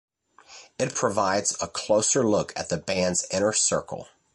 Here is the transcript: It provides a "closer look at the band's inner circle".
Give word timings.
It 0.79 0.95
provides 0.95 1.55
a 1.61 1.67
"closer 1.67 2.27
look 2.27 2.57
at 2.57 2.69
the 2.69 2.77
band's 2.77 3.23
inner 3.29 3.53
circle". 3.53 4.07